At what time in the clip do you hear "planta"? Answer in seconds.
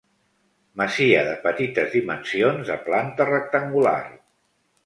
2.89-3.29